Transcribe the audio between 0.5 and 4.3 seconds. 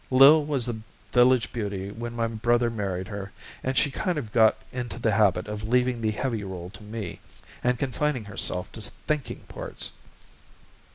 the village beauty when my brother married her, and she kind